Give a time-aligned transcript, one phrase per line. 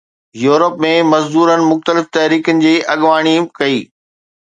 [0.43, 3.81] Europe ۾ مزدورن مختلف تحريڪن جي اڳواڻي ڪئي